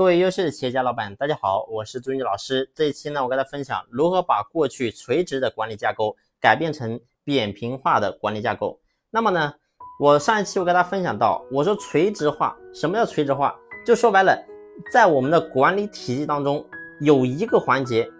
[0.00, 2.70] 各位优秀的企业家老板，大家好，我是朱军老师。
[2.74, 8.80] 这一期呢，我跟大家分享如何把过去垂直的管理架构改变成扁平化的管理架构。
[9.10, 9.52] 那么呢，
[10.00, 13.54] 我上一期我跟大家分享到，我说垂直化，什么叫垂直化？
[13.84, 14.34] 就说白了，
[14.90, 16.64] 在我们的管理体系当中，
[17.02, 18.10] 有一个环节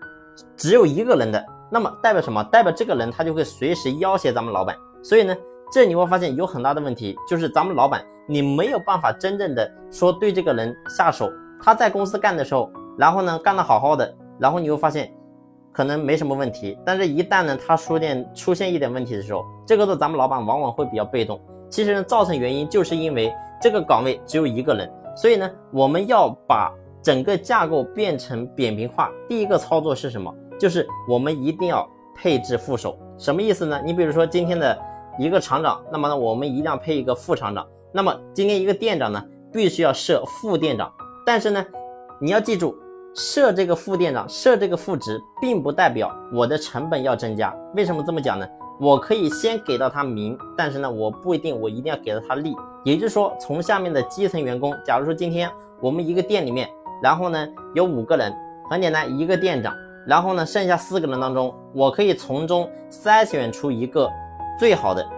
[0.59, 1.43] 只有一个人的，
[1.73, 2.45] 那么代表什么？
[2.45, 4.77] 代表这个人他就会随时要挟咱们老板。
[5.03, 5.35] 所以呢，
[5.73, 11.33] 这你会发现有很大的问题，就是咱们老板你没有办法真正的说对这个人下手。
[11.63, 15.13] 他在公司干的时候，然后呢干得好好的，然后你会发现
[15.73, 21.41] 可能没什么问题，但是一旦呢他出现出现一点问题的时候，这个时候咱们老板往往会比较被动。
[21.69, 23.33] 其实呢，造成原因就是因为
[23.63, 29.09] 这个岗位只有一个人，所以呢，我们要把整个架构变成扁平化。
[29.29, 30.35] 第一个操作是什么？
[30.59, 32.99] 就是我们一定要配置副手。
[33.17, 33.81] 什么意思呢？
[33.85, 34.77] 你比如说今天的
[35.19, 37.65] 一个厂长，那么呢我们一定要配一个副厂长。
[37.93, 40.93] 那么今天一个店长呢，必须要设副店长。
[41.33, 41.65] 但是呢，
[42.19, 42.77] 你要记住，
[43.15, 47.55] 设这个副店长，设这个副职，并不代表我的成本要增加。
[47.77, 48.45] 为什么这么讲呢？
[48.81, 52.53] 我可以先给到他名，但是呢，我不一定我一定要给到他利。
[52.85, 55.49] 也就是说，从下面的基层员工，假如说今天
[55.81, 56.69] 我们一个店里面，
[57.01, 58.35] 然后呢有五个人，
[58.69, 59.73] 很简单，一个店长，
[60.05, 64.11] 然后呢剩下四个人当中，我可以从中筛选出一个
[64.59, 65.09] 最好的，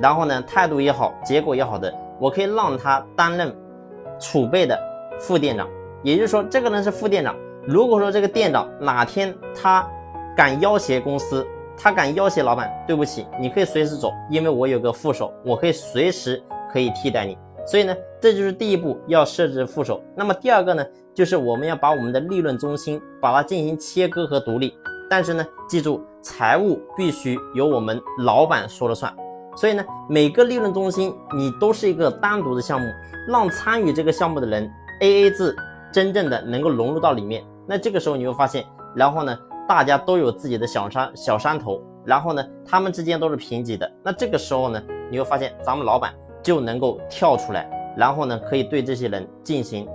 [0.00, 3.54] 然后呢态度也好，结果也好的，我可以让他担任
[4.18, 4.76] 储备的。
[5.22, 5.68] 副店长，
[6.02, 7.34] 也就是说，这个人是副店长。
[7.64, 9.88] 如果说这个店长哪天他
[10.36, 11.46] 敢要挟公司，
[11.78, 16.42] 他敢要挟老板，对不起，你可以随时走，因为我有个副手，我可以随时
[16.72, 17.38] 可以替代你。
[17.64, 20.02] 所以呢，这就是第一步要设置副手。
[20.16, 24.74] 那么第二个呢，就是我们要把我们的利润中心把它进行切割和独立。
[25.08, 29.14] 但是呢，记住，财务必须由我们老板说了算。
[29.54, 32.88] 所以呢，每个利润中心你都是一个单独的项目，
[33.28, 34.68] 让参与这个项目的人。
[35.02, 35.54] A A 制
[35.92, 38.64] 真正的能够融入到里面，那这个时候你会发现，
[38.94, 39.36] 然后呢，
[39.68, 43.92] 大家都有自己的小山小山头，然后呢，他们之间都是平级的。
[44.04, 44.80] 那这个时候呢，
[45.10, 49.88] 你会发现咱们老板就能够跳出来，然后呢，可以对这些人进行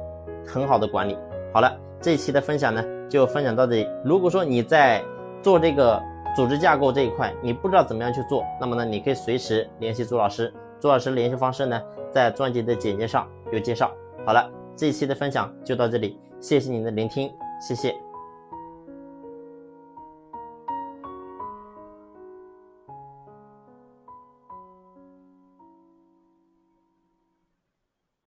[0.46, 1.18] 很好的管理。
[1.54, 3.88] 好了，这一期的分享呢，就分享到这里。
[4.04, 5.02] 如果说你在
[5.42, 6.04] 做这个
[6.36, 10.54] 组织架构这一块，你不知道怎么样去做，那么呢，你可以随时联系朱老师。
[10.82, 11.82] 朱老师联系方式呢，
[12.12, 13.90] 在专辑的简介上有介绍。
[14.26, 14.52] 好了。
[14.78, 17.30] 这一期的分享就到这里，谢谢您的聆听，
[17.60, 18.07] 谢谢。